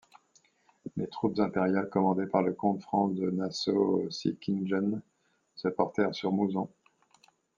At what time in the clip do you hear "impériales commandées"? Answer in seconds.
1.37-2.25